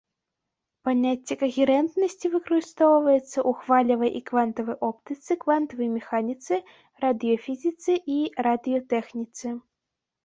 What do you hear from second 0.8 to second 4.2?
Паняцце кагерэнтнасці выкарыстоўваецца ў хвалевай